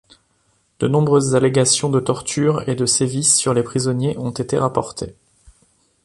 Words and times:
De 0.79 0.87
nombreuses 0.87 1.35
allégations 1.35 1.87
de 1.91 1.99
tortures 1.99 2.67
et 2.67 2.73
de 2.73 2.87
sévices 2.87 3.37
sur 3.37 3.53
les 3.53 3.61
prisonniers 3.61 4.17
ont 4.17 4.31
été 4.31 4.57
rapportées. 4.57 5.15